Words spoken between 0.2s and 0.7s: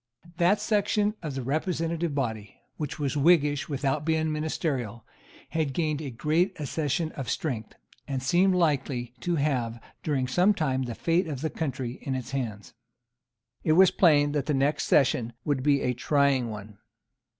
That